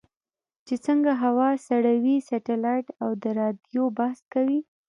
[0.65, 4.59] چې څنګه هوا سړوي سټلایټ او د رادیو بحث کوي.